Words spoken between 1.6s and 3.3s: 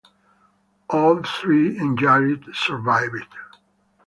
injured survived.